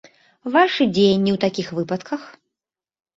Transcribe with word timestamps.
Вашы 0.53 0.87
дзеянні 0.95 1.31
ў 1.33 1.37
такіх 1.43 1.67
выпадках? 1.81 2.21